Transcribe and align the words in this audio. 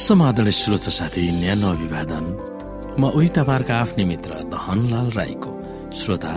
समाधान 0.00 0.48
श्रोत 0.50 0.88
साथी 0.96 1.22
न्यानो 1.30 1.68
अभिवादन। 1.76 2.24
म 2.96 3.12
उही 3.12 3.28
तपाईँहरूको 3.36 3.72
आफ्नै 3.72 4.04
मित्र 4.08 4.32
धनलाल 4.48 5.08
राईको 5.12 5.52
श्रोता। 5.92 6.32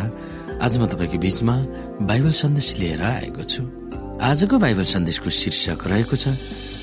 आज 0.60 0.74
म 0.78 0.86
तपाईँको 0.92 1.18
बिचमा 1.24 1.56
बाइबल 2.04 2.32
सन्देश 2.44 2.68
लिएर 2.80 3.02
आएको 3.02 3.44
छु। 3.48 3.64
आजको 4.20 4.56
बाइबल 4.60 4.84
सन्देशको 4.84 5.30
शीर्षक 5.32 5.80
रहेको 5.88 6.16
छ 6.16 6.36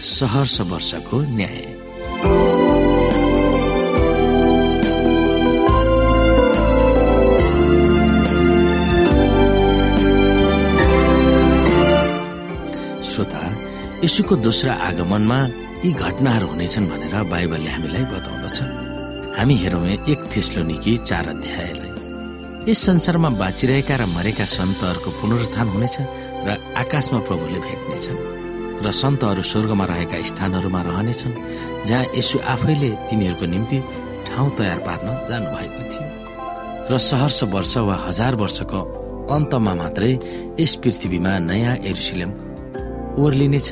सहर्ष 0.08 0.56
वर्षको 0.72 1.16
न्याय। 1.36 1.60
श्रोता 13.04 13.42
यशुको 14.04 14.34
दोस्रो 14.36 14.72
आगमनमा 14.72 15.40
यी 15.80 15.90
घटनाहरू 15.96 16.46
हुनेछन् 16.46 16.88
भनेर 16.92 17.14
बाइबलले 17.32 17.70
हामीलाई 17.72 18.04
बताउँदछ। 18.12 18.58
हामी 19.36 19.54
हेरौँ 19.62 19.84
एक 20.12 20.20
थिस्लो 20.28 20.62
निकी 20.68 20.96
चार 21.08 21.28
अध्यायलाई। 21.32 21.90
यस 22.68 22.78
संसारमा 22.84 23.28
बाँचिरहेका 23.40 23.96
र 23.96 24.04
मरेका 24.12 24.44
सन्तहरूको 24.44 25.10
पुनरुत्थान 25.20 25.66
हुनेछ 25.72 25.96
र 26.44 26.48
आकाशमा 26.76 27.18
प्रभुले 27.24 27.58
भेट्नेछन् 27.64 28.18
र 28.84 28.86
सन्तहरू 28.92 29.42
स्वर्गमा 29.42 29.84
रहेका 29.88 30.16
स्थानहरूमा 30.30 30.80
रहनेछन् 30.84 31.34
जहाँ 31.88 32.12
यसु 32.12 32.36
आफैले 32.44 32.90
तिनीहरूको 33.08 33.46
निम्ति 33.48 33.78
ठाउँ 34.28 34.50
तयार 34.60 34.78
पार्न 34.84 35.08
जानुभएको 35.28 35.80
थियो। 35.90 36.04
र 36.92 36.98
सहर्ष 37.00 37.38
वर्ष 37.56 37.74
वा 37.88 37.96
हजार 38.04 38.34
वर्षको 38.36 38.80
अन्तमा 39.32 39.72
मात्रै 39.80 40.12
यस 40.60 40.72
पृथ्वीमा 40.84 41.32
नयाँ 41.48 41.76
एरुसिलेम 41.88 42.30
ओर्लिनेछ। 43.16 43.70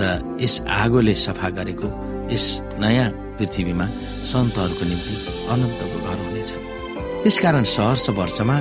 र 0.00 0.02
यस 0.42 0.54
आगोले 0.82 1.14
सफा 1.24 1.48
गरेको 1.58 1.88
यस 2.34 2.46
नयाँ 2.82 3.08
पृथ्वीमा 3.38 3.86
सन्तहरूको 4.32 4.84
निम्ति 4.90 5.14
अनन्तको 5.52 5.98
घर 6.06 6.18
हुनेछ। 6.24 6.50
त्यसकारण 7.22 7.64
सहर्ष 7.76 8.06
वर्षमा 8.18 8.56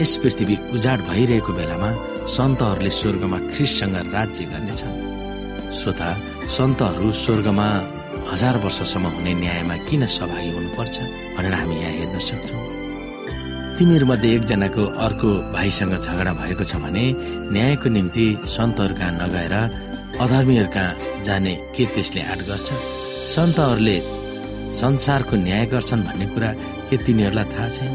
यस 0.00 0.12
पृथ्वी 0.22 0.56
उजाड 0.74 0.98
भइरहेको 1.08 1.52
बेलामा 1.58 1.90
सन्तहरूले 2.36 2.90
स्वर्गमा 2.98 3.38
ख्रिससँग 3.52 3.96
राज्य 4.14 4.44
गर्नेछ 4.52 4.82
श्रोता 5.78 6.08
सन्तहरू 6.56 7.10
स्वर्गमा 7.24 7.68
हजार 8.32 8.56
वर्षसम्म 8.64 9.06
हुने 9.16 9.32
न्यायमा 9.42 9.76
किन 9.88 10.06
सहभागी 10.06 10.50
हुनुपर्छ 10.56 10.96
भनेर 11.36 11.54
हामी 11.60 11.76
यहाँ 11.80 11.92
हेर्न 11.98 12.18
सक्छौँ। 12.28 12.62
तिमीहरूमध्ये 13.78 14.34
एकजनाको 14.34 14.82
अर्को 15.04 15.28
भाइसँग 15.52 15.94
झगडा 15.96 16.32
भएको 16.40 16.64
छ 16.64 16.76
भने 16.84 17.04
न्यायको 17.54 17.88
निम्ति 17.96 18.26
सन्तहरू 18.56 18.94
कहाँ 18.94 19.12
नगएर 19.20 19.54
अधर्मीहरूका 20.20 20.84
जाने 21.24 21.54
के 21.76 21.84
त्यसले 21.94 22.20
आँट 22.22 22.40
गर्छ। 22.48 22.68
सन्तहरूले 23.34 23.98
संसारको 24.80 25.36
न्याय 25.36 25.64
गर्छन् 25.72 26.02
भन्ने 26.06 26.26
कुरा 26.34 26.50
के 26.88 26.96
तिनीहरूलाई 27.04 27.44
थाहा 27.52 27.68
छैन? 27.68 27.94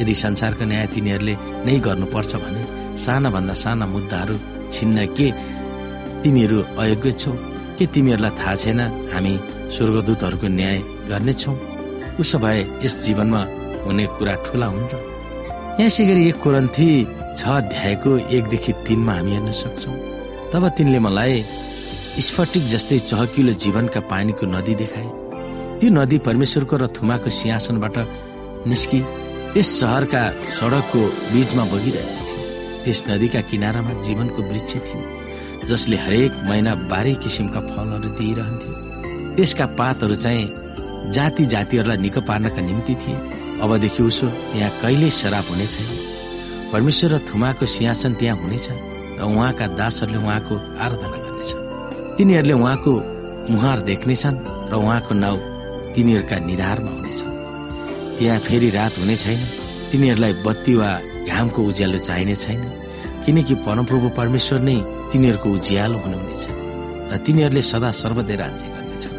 यदि 0.00 0.14
संसारको 0.14 0.64
न्याय 0.64 0.86
तिनीहरूले 0.94 1.34
नै 1.66 1.78
गर्नुपर्छ 1.86 2.32
भने 2.42 2.62
सानाभन्दा 3.04 3.54
साना 3.54 3.86
मुद्दाहरू 3.86 4.36
छिन्न 4.72 5.06
के 5.16 5.28
तिमीहरू 6.22 6.58
अयोग्य 6.82 7.12
छौ? 7.12 7.32
के 7.78 7.86
तिमीहरूलाई 7.94 8.32
थाहा 8.38 8.54
छैन 8.62 8.80
हामी 9.12 9.34
स्वर्गदूतहरूको 9.74 10.48
न्याय 10.48 10.78
गर्नेछौँ 11.08 11.56
उसो 12.20 12.38
भए 12.38 12.60
यस 12.84 12.94
जीवनमा 13.04 13.42
हुने 13.84 14.04
कुरा 14.18 14.34
ठुला 14.44 14.66
हुन् 14.66 14.90
र। 14.92 14.94
यसै 15.80 16.04
गरी 16.08 16.22
एक 16.28 16.38
कोरन्थी 16.42 16.88
छ 17.38 17.42
अध्यायको 17.60 18.10
एकदेखि 18.36 18.72
तिनमा 18.86 19.14
हामी 19.14 19.30
हेर्न 19.36 19.50
सक्छौँ। 19.62 20.15
तब 20.52 20.68
तिनले 20.76 20.98
मलाई 20.98 21.44
स्फटिक 22.26 22.64
जस्तै 22.66 22.98
चहकिलो 23.10 23.52
जीवनका 23.62 24.00
पानीको 24.10 24.46
नदी 24.46 24.74
देखाए। 24.74 25.08
त्यो 25.78 25.90
नदी 25.90 26.18
परमेश्वरको 26.26 26.76
र 26.76 26.86
थुमाको 26.96 27.30
सिंहासनबाट 27.30 27.96
निस्कि 28.70 29.00
त्यस 29.52 29.68
सहरका 29.80 30.22
सडकको 30.58 31.00
बीचमा 31.32 31.64
बगिरहेको 31.72 32.22
थियो। 32.28 32.40
त्यस 32.84 32.98
नदीका 33.10 33.40
किनारामा 33.50 33.92
जीवनको 34.06 34.40
वृक्ष 34.42 34.72
थियो 34.86 35.02
जसले 35.68 35.96
हरेक 35.96 36.32
महिना 36.48 36.72
बाह्रै 36.90 37.14
किसिमका 37.22 37.60
फलहरू 37.70 38.08
दिइरहन्थ्यो। 38.18 38.72
त्यसका 39.36 39.66
पातहरू 39.78 40.14
चाहिँ 40.24 40.44
जाति 41.12 41.44
जातिहरूलाई 41.52 41.98
निको 41.98 42.20
पार्नका 42.22 42.60
निम्ति 42.62 42.94
थिए। 43.02 43.16
अबदेखि 43.62 44.02
उसो 44.02 44.26
त्यहाँ 44.26 44.72
कहिल्यै 44.82 45.10
शराब 45.10 45.44
हुने 45.50 45.66
छैन। 45.66 45.88
परमेश्वर 46.72 47.10
र 47.12 47.18
थुमाको 47.28 47.66
सिंहासन 47.66 48.12
त्यहाँ 48.14 48.36
हुनेछ। 48.40 48.68
र 49.18 49.22
उहाँका 49.24 49.66
दासहरूले 49.80 50.18
उहाँको 50.24 50.54
आराधना 50.84 51.18
गर्नेछ 51.24 51.50
तिनीहरूले 52.16 52.54
उहाँको 52.62 52.92
मुहार 53.52 53.78
देख्नेछन् 53.90 54.36
र 54.70 54.74
उहाँको 54.82 55.12
नाउँ 55.24 55.38
तिनीहरूका 55.94 56.36
निधारमा 56.48 56.90
हुनेछ 56.96 57.20
त्यहाँ 58.18 58.38
फेरि 58.46 58.68
रात 58.70 58.92
हुने 59.00 59.16
छैन 59.16 59.40
तिनीहरूलाई 59.90 60.32
बत्ती 60.46 60.74
वा 60.80 60.90
घामको 61.30 61.60
उज्यालो 61.70 61.98
चाहिने 62.08 62.34
छैन 62.34 62.62
किनकि 63.24 63.54
परमप्रभु 63.66 64.08
परमेश्वर 64.18 64.60
नै 64.68 64.76
तिनीहरूको 65.12 65.48
उज्यालो 65.56 65.98
हुनुहुनेछ 66.04 66.44
र 67.10 67.16
तिनीहरूले 67.26 67.62
सदा 67.62 67.90
सर्वदै 68.02 68.36
राज्य 68.42 68.64
गर्नेछन्। 68.74 69.14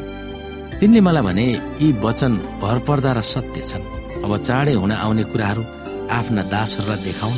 तिनले 0.80 1.00
मलाई 1.08 1.24
भने 1.28 1.46
यी 1.82 1.88
वचन 2.06 2.32
भरपर्दा 2.62 3.12
र 3.18 3.22
सत्य 3.34 3.62
छन्। 3.70 3.84
अब 4.26 4.32
चाँडै 4.48 4.74
हुन 4.82 4.92
आउने 5.04 5.24
कुराहरू 5.32 5.64
आफ्ना 6.18 6.42
दासहरूलाई 6.54 7.04
देखाउन 7.08 7.38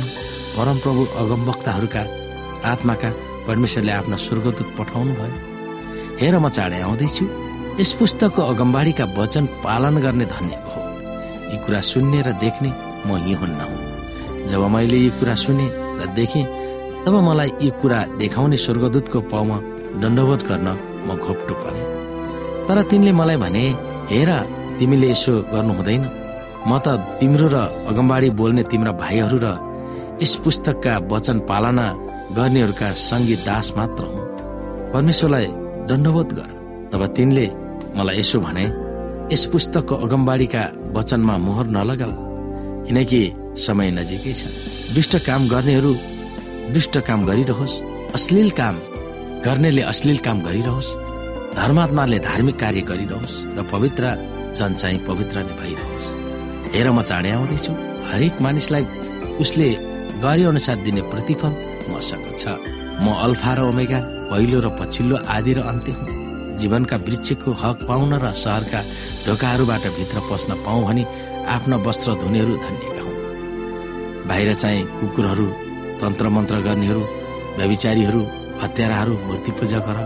परमप्रभु 0.56 1.02
अगमवक्ताहरूका 1.20 2.02
आत्माका 2.64 3.10
परमेश्वरले 3.46 3.92
आफ्ना 3.92 4.16
स्वर्गदूत 4.26 4.68
पठाउनु 4.78 5.12
भयो 5.20 5.36
हेर 6.20 6.34
म 6.38 6.48
चाँडै 6.56 6.80
आउँदैछु। 6.86 7.24
यस 7.80 7.92
पुस्तकको 7.98 8.42
अगमबाडीका 8.52 9.04
वचन 9.16 9.44
पालन 9.64 9.96
गर्ने 10.04 10.24
धन्य 10.34 10.54
हो। 10.68 10.80
यी 11.52 11.56
कुरा 11.64 11.80
सुन्ने 11.90 12.20
र 12.26 12.28
देख्ने 12.44 12.70
म 13.06 13.16
यी 13.26 13.34
हुन्न 13.40 13.60
हुँ। 13.70 13.80
जब 14.50 14.62
मैले 14.74 14.98
यी 15.04 15.10
कुरा 15.18 15.34
सुने 15.44 15.66
र 16.00 16.06
देखेँ 16.18 16.44
तब 17.04 17.14
मलाई 17.28 17.50
यी 17.64 17.70
कुरा 17.80 17.98
देखाउने 18.20 18.56
स्वर्गदूतको 18.64 19.20
पाउमा 19.32 19.56
दण्डवत 20.02 20.40
गर्न 20.48 20.68
म 21.06 21.16
घोप्टो 21.16 21.54
परे। 21.62 21.82
तर 22.68 22.82
तिनले 22.90 23.12
मलाई 23.20 23.36
भने 23.44 23.64
हेर 24.12 24.30
तिमीले 24.78 25.08
यसो 25.10 25.32
गर्नु 25.52 25.72
हुँदैन। 25.78 26.04
म 26.68 26.70
त 26.84 26.86
तिम्रो 27.20 27.48
र 27.48 27.56
अगमबाडी 27.88 28.28
बोल्ने 28.36 28.62
तिम्रा 28.70 28.92
भाइहरू 29.00 29.38
र 29.44 29.48
यस 30.22 30.34
पुस्तकका 30.44 30.92
वचन 31.10 31.38
पालना 31.48 31.86
गर्नेहरूका 32.36 32.88
सङ्गीत 33.00 33.40
दास 33.46 33.72
मात्र 33.76 34.04
हुँ 34.04 34.26
परमेश्वरलाई 34.92 35.46
दण्डवत 35.88 36.30
गर। 36.38 36.50
तब 36.92 37.02
तिनले 37.16 37.46
मलाई 37.96 38.18
यसो 38.18 38.38
भने 38.46 38.64
यस 39.32 39.44
पुस्तकको 39.52 39.94
अगमबाडीका 40.04 40.62
वचनमा 40.96 41.36
मोहर 41.46 41.66
नलगाऊ 41.76 42.14
किनकि 42.86 43.22
समय 43.66 43.90
नजिकै 43.98 44.34
छ। 44.34 44.42
दुष्ट 44.94 45.16
काम 45.26 45.48
गर्नेहरू 45.48 45.92
दुष्ट 46.74 46.98
काम 47.08 47.20
गरिरहोस् 47.26 47.76
अश्लील 48.14 48.50
काम 48.60 48.76
गर्नेले 49.44 49.82
अश्लील 49.92 50.18
काम 50.26 50.38
गरिरहोस् 50.46 50.96
धर्मात्माले 51.56 52.18
धार्मिक 52.28 52.56
कार्य 52.62 52.80
गरिरहोस् 52.90 53.36
र 53.56 53.62
पवित्र 53.72 54.04
जन 54.58 54.74
चाहिँ 54.80 54.98
पवित्र 55.06 55.36
नै 55.46 55.54
भइरहोस्। 55.60 56.06
हेर 56.74 56.90
म 56.90 57.02
चाँडै 57.02 57.30
आउँदैछु। 57.30 57.72
हरेक 58.10 58.34
मानिसलाई 58.42 58.84
उसले 59.42 59.68
गरे 60.22 60.44
अनुसार 60.44 60.76
दिने 60.84 61.02
प्रतिफल 61.12 61.52
मसँग 61.90 62.26
छ। 62.36 62.44
म 63.00 63.06
अल्फा 63.26 63.52
र 63.54 63.60
ओमेगा 63.70 64.00
पहिलो 64.30 64.58
र 64.60 64.68
पछिल्लो 64.78 65.16
आदि 65.36 65.52
र 65.56 65.60
अन्त्य 65.70 65.92
हुँ। 65.92 66.18
जीवनका 66.60 66.96
वृक्षको 67.06 67.50
हक 67.62 67.78
पाउन 67.88 68.12
र 68.20 68.32
सहरका 68.36 68.80
ढोकाहरूबाट 69.26 69.84
भित्र 69.96 70.18
पस्न 70.28 70.50
पाउँ 70.64 70.84
भनी 70.84 71.02
आफ्ना 71.48 71.76
वस्त्र 71.86 72.14
धुनेहरू 72.20 72.54
धन्यका 72.64 73.02
हुन् 73.06 74.28
बाहिर 74.28 74.54
चाहिँ 74.54 74.84
कुकुरहरू 75.00 75.46
तन्त्र 76.00 76.28
मन्त्र 76.28 76.56
गर्नेहरू 76.66 77.02
व्यविचारीहरू 77.56 78.20
हत्याराहरू 78.62 79.14
मूर्ति 79.26 79.52
पूजा 79.58 79.78
गर 79.88 79.98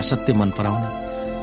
असत्य 0.00 0.32
मन 0.40 0.50
पराउने 0.58 0.88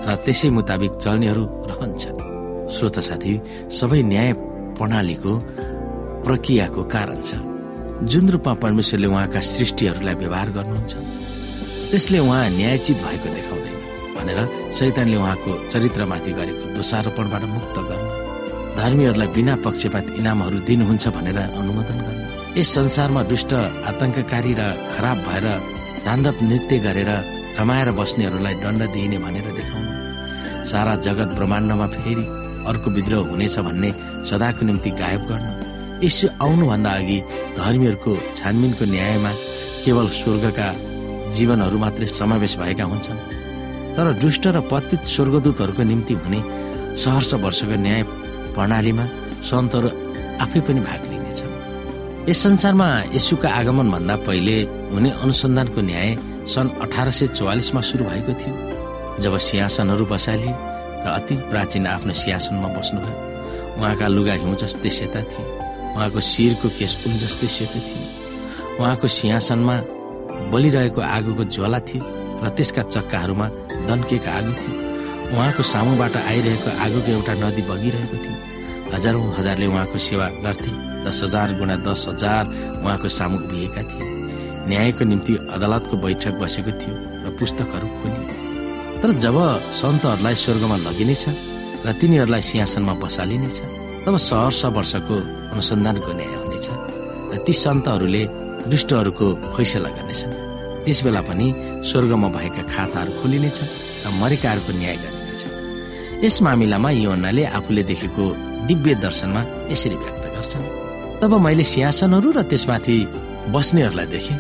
र 0.06 0.16
त्यसै 0.26 0.50
मुताबिक 0.54 0.92
चल्नेहरू 1.04 1.44
रहन्छन्। 1.70 2.22
श्रोत 2.70 2.98
साथी 3.08 3.34
सबै 3.74 4.02
न्याय 4.14 4.32
प्रणालीको 4.78 5.34
प्रक्रियाको 6.26 6.82
कारण 6.94 7.22
छ। 7.22 7.55
जुन 8.04 8.30
रूपमा 8.30 8.54
परमेश्वरले 8.60 9.08
उहाँका 9.08 9.40
सृष्टिहरूलाई 9.40 10.16
व्यवहार 10.22 10.50
गर्नुहुन्छ 10.52 10.94
त्यसले 11.92 12.20
उहाँ 12.20 12.50
न्यायचित 12.60 12.98
भएको 13.06 13.28
देखाउँदैन 13.36 13.76
भनेर 14.16 14.40
शैतानले 14.78 15.18
उहाँको 15.18 15.52
चरित्रमाथि 15.72 16.32
गरेको 16.40 16.66
दोषारोपणबाट 16.76 17.44
मुक्त 17.56 17.78
गर्नु 17.90 18.10
धर्मीहरूलाई 18.76 19.28
बिना 19.36 19.56
पक्षपात 19.66 20.06
इनामहरू 20.20 20.58
दिनुहुन्छ 20.68 21.06
भनेर 21.16 21.40
अनुमोदन 21.56 22.00
गर्नु 22.06 22.60
यस 22.60 22.74
संसारमा 22.76 23.22
दुष्ट 23.32 23.52
आतंककारी 23.90 24.54
र 24.60 24.64
खराब 24.94 25.18
भएर 25.28 25.46
ताण्डव 26.06 26.36
नृत्य 26.50 26.78
गरेर 26.86 27.12
रमाएर 27.60 27.90
बस्नेहरूलाई 28.00 28.56
दण्ड 28.64 28.82
दिइने 28.96 29.18
भनेर 29.26 29.48
देखाउनु 29.60 29.92
सारा 30.72 30.96
जगत 31.08 31.30
ब्रह्माण्डमा 31.38 31.88
फेरि 31.96 32.26
अर्को 32.70 32.92
विद्रोह 32.98 33.28
हुनेछ 33.32 33.58
भन्ने 33.68 33.92
सदाको 34.30 34.66
निम्ति 34.66 34.90
गायब 35.02 35.24
गर्न 35.32 35.65
यसो 36.04 36.28
आउनुभन्दा 36.44 36.92
अघि 37.00 37.18
धर्मीहरूको 37.58 38.12
छानबिनको 38.36 38.86
न्यायमा 38.94 39.32
केवल 39.84 40.08
स्वर्गका 40.20 40.68
जीवनहरू 41.36 41.78
मात्रै 41.84 42.08
समावेश 42.20 42.54
भएका 42.62 42.84
हुन्छन्। 42.92 43.20
तर 43.96 44.08
दुष्ट 44.24 44.44
र 44.56 44.60
पतित 44.72 45.02
स्वर्गदूतहरूको 45.08 45.84
निम्ति 45.84 46.14
हुने 46.14 46.40
सहर्ष 47.04 47.34
वर्षको 47.44 47.76
न्याय 47.86 48.04
प्रणालीमा 48.56 49.06
सन्तहरू 49.50 49.90
आफै 50.44 50.60
पनि 50.68 50.80
भाग 50.88 51.02
लिनेछ 51.12 51.40
यस 52.30 52.38
संसारमा 52.44 52.88
यसुका 53.16 53.50
आगमनभन्दा 53.60 54.16
पहिले 54.28 54.58
हुने 54.94 55.10
अनुसन्धानको 55.24 55.82
न्याय 55.90 56.10
सन् 56.54 56.76
अठार 56.84 57.12
सय 57.18 57.28
चौवालिसमा 57.38 57.82
सुरु 57.90 58.04
भएको 58.06 58.34
थियो 58.42 58.54
जब 59.24 59.38
सिंहासनहरू 59.48 60.06
बसालिए 60.12 60.54
र 61.04 61.08
अति 61.18 61.36
प्राचीन 61.50 61.88
आफ्नो 61.88 62.14
सिंहासनमा 62.14 62.68
बस्नुभयो। 62.76 63.18
उहाँका 63.80 64.08
लुगा 64.08 64.34
हिउँ 64.34 64.56
जस्तै 64.56 64.90
सेता 64.90 65.22
थिए। 65.32 65.65
उहाँको 65.96 66.20
शिरको 66.20 66.68
केस 66.78 66.92
उन 67.08 67.14
जस्तै 67.24 67.48
सेतो 67.48 67.80
थियो। 67.88 68.06
उहाँको 68.80 69.08
सिंहासनमा 69.08 69.76
बलिरहेको 70.52 71.02
आगोको 71.02 71.44
ज्वाला 71.56 71.80
थियो 71.88 72.04
र 72.44 72.50
त्यसका 72.56 72.82
चक्काहरूमा 72.94 73.48
दन्किएको 73.88 74.30
आगो 74.38 74.54
थियो। 74.60 74.74
उहाँको 75.34 75.64
सामुबाट 75.64 76.16
आइरहेको 76.18 76.70
आगोको 76.86 77.10
एउटा 77.12 77.34
नदी 77.42 77.62
बगिरहेको 77.70 78.18
थियो। 78.24 78.38
हजारौँ 78.94 79.34
हजारले 79.38 79.66
उहाँको 79.66 79.98
सेवा 79.98 80.28
गर्थे। 80.44 80.72
दस 81.06 81.20
हजार 81.24 81.48
गुणा 81.60 81.76
दस 81.88 82.06
हजार 82.10 82.44
उहाँको 82.84 83.08
सामु 83.08 83.38
उभिएका 83.46 83.82
थिए। 83.90 84.04
न्यायको 84.70 85.04
निम्ति 85.06 85.34
अदालतको 85.56 85.96
बैठक 85.98 86.34
बसेको 86.42 86.72
थियो 86.82 86.96
र 87.24 87.26
पुस्तकहरू 87.40 87.88
खोलियो। 87.98 88.24
तर 89.02 89.10
जब 89.24 89.38
सन्तहरूलाई 89.80 90.36
स्वर्गमा 90.36 90.78
लगिनेछ 90.86 91.24
र 91.86 91.88
तिनीहरूलाई 92.02 92.42
सिंहासनमा 92.42 92.94
बसालिनेछ 93.00 93.58
तब 94.06 94.18
सहर्ष 94.18 94.62
वर्षको 94.76 95.16
अनुसन्धानको 95.56 96.12
न्याय 96.20 96.36
हुनेछ 96.44 96.68
र 97.32 97.38
ती 97.48 97.54
सन्तहरूले 97.64 98.22
दुष्टहरूको 98.72 99.28
फैसला 99.56 99.90
गर्नेछन्। 99.96 100.34
त्यस 100.84 101.00
बेला 101.06 101.22
पनि 101.28 101.48
स्वर्गमा 101.88 102.28
भएका 102.36 102.64
खाताहरू 102.74 103.12
खोलिनेछ 103.20 103.60
र 104.04 104.06
मरेकाहरूको 104.20 104.72
न्याय 104.76 104.96
गरिनेछ 105.04 105.42
यस 106.24 106.36
मामिलामा 106.46 106.90
योनाले 106.92 107.44
आफूले 107.58 107.84
देखेको 107.90 108.24
दिव्य 108.68 108.94
दर्शनमा 109.06 109.42
यसरी 109.72 109.96
व्यक्त 109.96 110.26
गर्छन्। 110.36 110.66
तब 111.22 111.32
मैले 111.46 111.64
सिंहासनहरू 111.72 112.30
र 112.36 112.40
त्यसमाथि 112.52 112.98
बस्नेहरूलाई 113.56 114.08
देखेँ 114.12 114.38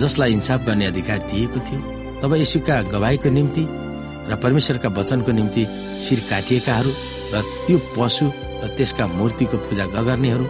जसलाई 0.00 0.30
इन्साफ 0.36 0.60
गर्ने 0.68 0.84
अधिकार 0.92 1.18
दिएको 1.32 1.58
थियो। 1.66 1.80
तब 2.20 2.30
यसुका 2.44 2.76
गवाईको 2.92 3.28
निम्ति 3.32 3.64
र 4.30 4.32
परमेश्वरका 4.42 4.88
वचनको 4.98 5.30
निम्ति 5.32 5.62
शिर 6.04 6.20
काटिएकाहरू 6.30 6.90
र 7.32 7.40
त्यो 7.66 7.78
पशु 7.96 8.26
र 8.62 8.68
त्यसका 8.76 9.04
मूर्तिको 9.18 9.56
पूजा 9.66 9.84
नगर्नेहरू 9.96 10.46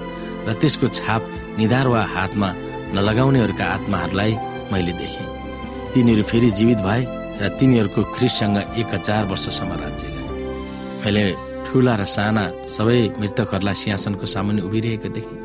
र 0.47 0.53
त्यसको 0.61 0.87
छाप 0.99 1.23
निधार 1.59 1.87
वा 1.89 2.03
हातमा 2.15 2.49
नलगाउनेहरूका 2.95 3.65
आत्माहरूलाई 3.77 4.33
मैले 4.73 4.93
देखेँ। 5.01 5.27
तिनीहरू 5.95 6.23
फेरि 6.31 6.51
जीवित 6.59 6.79
भए 6.87 7.03
र 7.41 7.49
तिनीहरूको 7.59 8.03
ख्रिससँग 8.15 8.57
एक 8.81 8.95
हजार 8.95 9.25
वर्षसम्म 9.31 9.73
राज्य 9.83 10.09
मैले 11.05 11.25
ठुला 11.67 11.95
र 11.97 12.05
साना 12.05 12.45
सबै 12.69 12.99
मृतकहरूलाई 13.21 13.75
सिंहासनको 13.75 14.27
सामुन्ने 14.35 14.63
उभिरहेको 14.63 15.09
देखेँ 15.17 15.39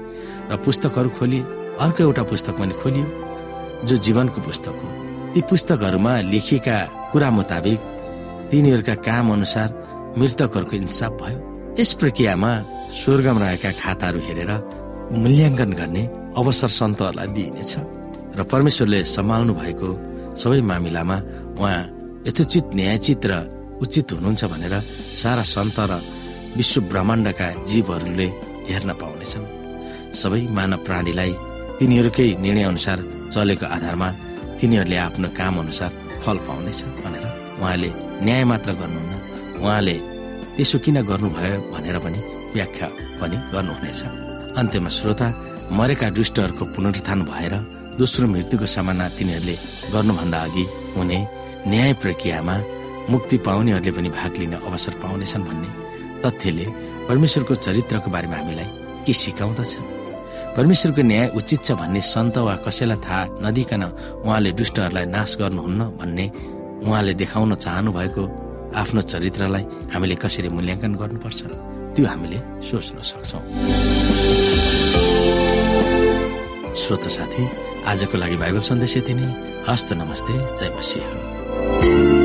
र 0.51 0.55
पुस्तकहरू 0.65 1.09
खोलिए। 1.17 1.43
अर्को 1.83 2.03
एउटा 2.03 2.23
पुस्तक 2.31 2.53
पनि 2.59 2.73
खोलियो 2.81 3.05
जो 3.87 3.95
जीवनको 4.05 4.39
पुस्तक 4.41 4.75
हो। 4.81 4.87
ती 5.33 5.41
पुस्तकहरूमा 5.49 6.13
लेखिएका 6.31 6.77
कुरा 7.11 7.29
मुताबिक 7.31 7.79
तिनीहरूका 8.51 8.95
काम 9.07 9.25
अनुसार 9.33 9.69
मृतकहरूको 10.17 10.75
इन्साफ 10.75 11.11
भयो। 11.21 11.39
यस 11.79 11.91
प्रक्रियामा 12.01 12.51
स्वर्गमा 12.99 13.39
रहेका 13.41 13.71
खाताहरू 13.81 14.19
हेरेर 14.27 14.51
मूल्याङ्कन 15.21 15.71
गर्ने 15.79 16.03
अवसर 16.39 16.69
सन्तहरूलाई 16.79 17.27
दिइनेछ 17.37 17.73
र 18.37 18.39
परमेश्वरले 18.51 18.99
सम्हाल्नु 19.15 19.53
भएको 19.61 19.89
सबै 20.41 20.59
मामिलामा 20.69 21.17
उहाँ 21.61 21.77
यथोचित 22.27 22.65
न्यायचित 22.79 23.25
र 23.29 23.33
उचित 23.83 24.09
हुनुहुन्छ 24.17 24.43
भनेर 24.53 24.73
सारा 25.21 25.43
सन्त 25.53 25.77
र 25.91 25.93
विश्व 26.57 26.81
ब्रह्माण्डका 26.89 27.47
जीवहरूले 27.69 28.27
हेर्न 28.69 28.89
पाउनेछन्। 29.01 29.45
सबै 30.21 30.41
मानव 30.57 30.83
प्राणीलाई 30.87 31.31
तिनीहरूकै 31.77 32.29
निर्णय 32.43 32.65
अनुसार 32.73 32.97
चलेको 33.33 33.65
आधारमा 33.75 34.09
तिनीहरूले 34.57 34.97
आफ्नो 35.05 35.27
काम 35.39 35.53
अनुसार 35.61 35.91
फल 36.23 36.37
पाउनेछ 36.47 36.79
भनेर 37.05 37.25
उहाँले 37.61 37.89
न्याय 38.25 38.43
मात्र 38.51 38.69
गर्नुहुन्न। 38.81 39.13
उहाँले 39.61 39.97
त्यसो 40.57 40.77
किन 40.85 40.97
गर्नुभयो 41.09 41.57
भनेर 41.73 41.97
पनि 42.05 42.19
व्याख्या 42.53 42.87
पनि 43.21 43.37
गर्नुहुनेछ। 43.53 44.01
अन्त्यमा 44.59 44.89
श्रोता 44.97 45.27
मरेका 45.77 46.07
दुष्टहरूको 46.17 46.63
पुनरुत्थान 46.73 47.19
भएर 47.29 47.53
दोस्रो 47.99 48.25
मृत्युको 48.33 48.65
सामना 48.65 49.05
तिनीहरूले 49.17 49.55
गर्नुभन्दा 49.93 50.39
अघि 50.47 50.65
हुने 50.97 51.17
न्याय 51.69 51.93
प्रक्रियामा 52.01 52.55
मुक्ति 53.13 53.37
पाउनेहरूले 53.45 53.91
पनि 53.97 54.09
भाग 54.17 54.33
लिन 54.41 54.53
अवसर 54.67 54.93
पाउनेछन् 55.03 55.45
भन्ने 55.47 55.69
तथ्यले 56.23 56.65
परमेश्वरको 57.07 57.53
चरित्रको 57.65 58.09
बारेमा 58.11 58.37
हामीलाई 58.37 58.67
के 59.05 59.13
सिकाउँदछ? 59.13 59.73
परमेश्वरको 60.57 61.01
न्याय 61.11 61.27
उचित 61.37 61.59
छ 61.65 61.71
भन्ने 61.77 62.01
सन्त 62.01 62.37
वा 62.47 62.55
कसैलाई 62.65 62.97
थाहा 63.05 63.21
नदिकन 63.45 63.83
उहाँले 64.25 64.51
दुष्टहरूलाई 64.57 65.05
नाश 65.05 65.37
गर्नुहुन्न 65.37 65.81
भन्ने 66.01 66.25
उहाँले 66.81 67.13
देखाउन 67.21 67.55
चाहनु 67.55 67.91
भएको 67.93 68.23
आफ्नो 68.75 69.01
चरित्रलाई 69.01 69.63
हामीले 69.93 70.15
कसरी 70.15 70.49
मूल्याङ्कन 70.49 70.93
गर्नुपर्छ 70.95 71.39
त्यो 71.95 72.05
हामीले 72.05 72.39
सोच्न 72.67 72.97
सक्छौ। 73.09 73.39
श्रोत 76.75 77.03
साथी 77.15 77.43
आजको 77.87 78.15
लागि 78.17 78.37
बाइबल 78.37 78.61
सन्देश 78.69 78.97
यति 78.97 79.13
नै। 79.13 79.27
हस्त 79.69 79.93
नमस्ते 79.93 80.33
जय 80.57 80.69
मसिंह। 80.77 82.16